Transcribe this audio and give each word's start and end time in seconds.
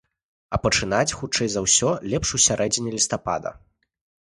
А 0.57 0.59
пачынаць, 0.63 1.15
хутчэй 1.21 1.47
за 1.57 1.65
ўсё, 1.67 1.93
лепш 2.11 2.27
у 2.41 2.45
сярэдзіне 2.49 2.89
лістапада. 2.99 3.59